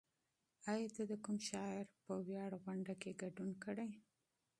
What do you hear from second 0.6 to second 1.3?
ایا ته د